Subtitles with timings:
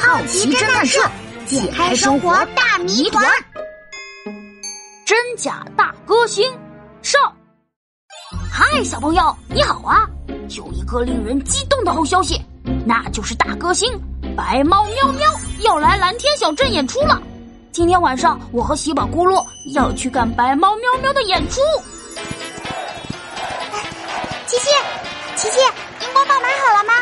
[0.00, 1.00] 好奇侦探社
[1.46, 3.24] 解开生活大谜团，
[5.04, 6.50] 真假大歌星
[7.02, 7.20] 上。
[8.50, 10.06] 嗨，小朋友，你好啊！
[10.56, 12.40] 有一个令人激动的好消息，
[12.84, 13.90] 那就是大歌星
[14.36, 17.20] 白猫喵喵要来蓝天小镇演出了。
[17.72, 19.44] 今天晚上，我和喜宝咕噜
[19.74, 21.60] 要去看白猫喵喵的演出。
[24.46, 24.68] 琪琪，
[25.36, 25.60] 琪琪，
[26.00, 26.92] 荧光棒买好了吗？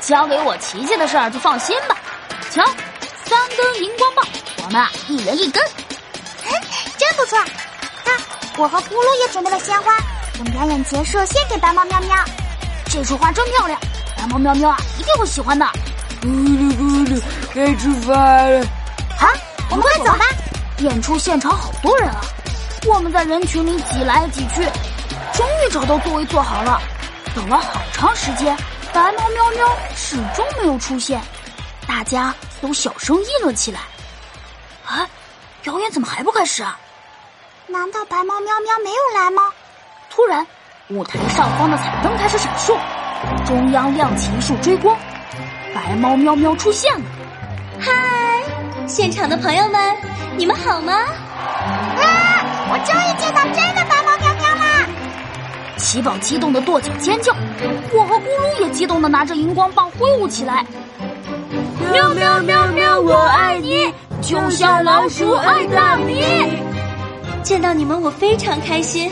[0.00, 1.96] 交给我琪琪的事儿就放心吧。
[2.52, 2.62] 瞧，
[3.24, 4.26] 三根荧光棒，
[4.62, 5.64] 我们啊一人一根，
[6.98, 7.38] 真不错。
[8.04, 8.14] 看，
[8.58, 9.96] 我和咕噜也准备了鲜花，
[10.34, 12.14] 等表演结束献给白猫喵喵。
[12.90, 13.80] 这束花真漂亮，
[14.18, 15.64] 白猫喵喵啊一定会喜欢的。
[16.20, 17.22] 咕噜咕噜，
[17.54, 18.66] 该出发了。
[19.18, 19.28] 好，
[19.70, 20.26] 我们快走吧。
[20.80, 22.20] 演出现场好多人啊，
[22.86, 24.62] 我们在人群里挤来挤去，
[25.32, 26.82] 终于找到座位坐好了。
[27.34, 28.54] 等了好长时间，
[28.92, 31.18] 白猫喵喵始终没有出现。
[31.92, 33.80] 大家都小声议论起来。
[34.86, 35.06] 啊，
[35.60, 36.80] 表演怎么还不开始啊？
[37.66, 39.42] 难道白猫喵喵没有来吗？
[40.08, 40.44] 突然，
[40.88, 42.78] 舞台上方的彩灯开始闪烁，
[43.44, 44.96] 中央亮起一束追光，
[45.74, 47.04] 白猫喵喵出现了。
[47.78, 48.42] 嗨，
[48.88, 49.94] 现场的朋友们，
[50.38, 50.94] 你们好吗？
[50.94, 51.04] 啊！
[52.70, 54.88] 我终于见到真的白猫喵喵啦！
[55.76, 57.34] 喜宝激动的跺脚尖叫，
[57.92, 60.64] 我和咕噜也激动的拿着荧光棒挥舞起来。
[61.90, 66.24] 喵喵喵喵，我爱你，就像老鼠爱大米。
[67.42, 69.10] 见到你们，我非常开心。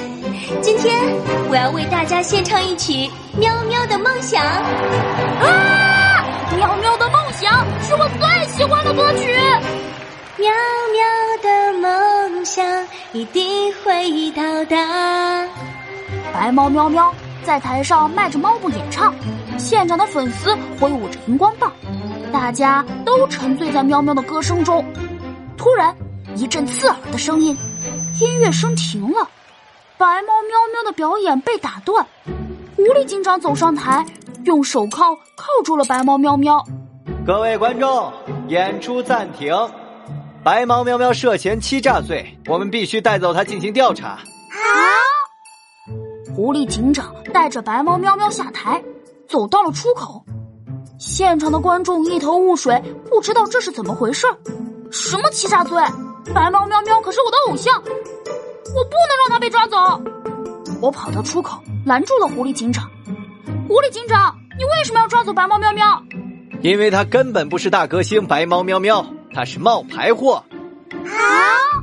[0.61, 1.03] 今天
[1.49, 2.93] 我要为大家献唱一曲
[3.37, 4.43] 《喵喵的梦想》。
[4.47, 6.25] 啊！
[6.57, 9.33] 喵喵的梦想是我最喜欢的歌曲。
[10.37, 10.51] 喵
[10.93, 11.03] 喵
[11.43, 12.65] 的梦想
[13.13, 15.49] 一定会到达。
[16.33, 19.15] 白猫喵喵在台上迈着猫步演唱，
[19.59, 21.73] 现场的粉丝挥舞着荧光棒。
[22.33, 24.85] 大家都沉醉在喵喵的歌声中，
[25.57, 25.95] 突然
[26.37, 27.57] 一阵刺耳的声音，
[28.21, 29.29] 音乐声停了，
[29.99, 32.07] 白猫喵喵的表演被打断。
[32.77, 34.05] 狐狸警长走上台，
[34.45, 36.65] 用手铐铐住了白猫喵喵。
[37.27, 38.13] 各位观众，
[38.49, 39.55] 演出暂停。
[40.43, 44.09] 白猫喵喵涉嫌欺诈罪，我们必须带走他进行调查。
[44.09, 44.23] 啊！
[46.35, 48.83] 狐狸警长带着白猫喵喵下台，
[49.29, 50.25] 走到了出口。
[51.01, 52.79] 现场的观众一头雾水，
[53.09, 54.27] 不知道这是怎么回事
[54.91, 55.83] 什么欺诈罪？
[56.35, 59.79] 白猫喵喵可是我的偶像，我不能让他被抓走。
[60.79, 62.85] 我跑到出口拦住了狐狸警长。
[63.67, 66.03] 狐狸警长，你为什么要抓走白猫喵喵？
[66.61, 70.45] 因为他根本不是大歌星白猫喵喵，他是冒牌货。
[71.07, 71.80] 啊！